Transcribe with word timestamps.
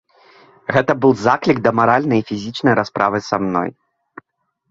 Гэта 0.75 0.91
быў 1.01 1.11
заклік 1.25 1.57
да 1.67 1.73
маральнай 1.79 2.19
і 2.23 2.25
фізічнай 2.29 2.73
расправы 2.81 3.19
са 3.27 3.37
мной. 3.45 3.69